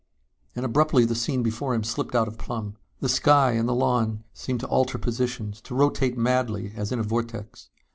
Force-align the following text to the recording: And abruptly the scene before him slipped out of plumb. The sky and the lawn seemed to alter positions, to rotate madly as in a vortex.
And 0.55 0.65
abruptly 0.65 1.05
the 1.05 1.13
scene 1.13 1.43
before 1.43 1.75
him 1.75 1.83
slipped 1.83 2.15
out 2.15 2.27
of 2.27 2.39
plumb. 2.39 2.75
The 3.01 3.07
sky 3.07 3.51
and 3.51 3.69
the 3.69 3.75
lawn 3.75 4.23
seemed 4.33 4.61
to 4.61 4.67
alter 4.67 4.97
positions, 4.97 5.61
to 5.61 5.75
rotate 5.75 6.17
madly 6.17 6.73
as 6.75 6.91
in 6.91 6.97
a 6.97 7.03
vortex. 7.03 7.69